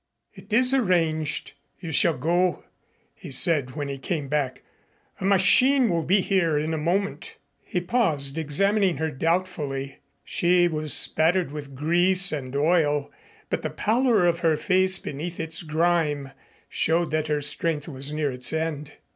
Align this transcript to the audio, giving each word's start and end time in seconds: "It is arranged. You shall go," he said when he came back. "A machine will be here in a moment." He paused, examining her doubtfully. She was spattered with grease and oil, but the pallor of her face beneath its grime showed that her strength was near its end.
"It 0.33 0.51
is 0.51 0.73
arranged. 0.73 1.51
You 1.79 1.91
shall 1.91 2.17
go," 2.17 2.63
he 3.13 3.29
said 3.29 3.75
when 3.75 3.87
he 3.87 3.99
came 3.99 4.29
back. 4.29 4.63
"A 5.19 5.25
machine 5.25 5.89
will 5.89 6.01
be 6.01 6.21
here 6.21 6.57
in 6.57 6.73
a 6.73 6.77
moment." 6.79 7.35
He 7.63 7.81
paused, 7.81 8.35
examining 8.35 8.97
her 8.97 9.11
doubtfully. 9.11 9.99
She 10.23 10.67
was 10.67 10.91
spattered 10.91 11.51
with 11.51 11.75
grease 11.75 12.31
and 12.31 12.55
oil, 12.55 13.11
but 13.51 13.61
the 13.61 13.69
pallor 13.69 14.25
of 14.25 14.39
her 14.39 14.57
face 14.57 14.97
beneath 14.97 15.39
its 15.39 15.61
grime 15.61 16.31
showed 16.67 17.11
that 17.11 17.27
her 17.27 17.39
strength 17.39 17.87
was 17.87 18.11
near 18.11 18.31
its 18.31 18.51
end. 18.51 18.93